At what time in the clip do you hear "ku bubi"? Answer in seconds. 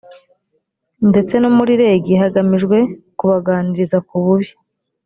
4.07-4.49